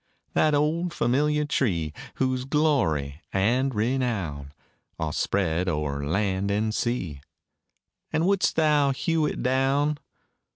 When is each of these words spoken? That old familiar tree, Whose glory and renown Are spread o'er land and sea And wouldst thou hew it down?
That 0.33 0.55
old 0.55 0.95
familiar 0.95 1.45
tree, 1.45 1.93
Whose 2.15 2.43
glory 2.45 3.21
and 3.31 3.75
renown 3.75 4.51
Are 4.97 5.13
spread 5.13 5.69
o'er 5.69 6.03
land 6.03 6.49
and 6.49 6.73
sea 6.73 7.21
And 8.11 8.25
wouldst 8.25 8.55
thou 8.55 8.93
hew 8.93 9.27
it 9.27 9.43
down? 9.43 9.99